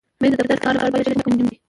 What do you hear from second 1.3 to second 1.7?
دی.